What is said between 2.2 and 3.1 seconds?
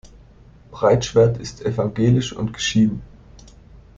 und geschieden.